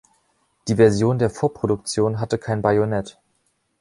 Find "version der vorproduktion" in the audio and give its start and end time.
0.77-2.19